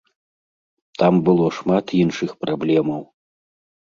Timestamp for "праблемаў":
2.45-3.01